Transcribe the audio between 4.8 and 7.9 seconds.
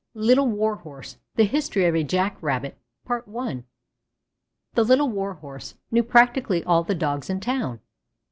Little Warhorse knew practically all the Dogs in town.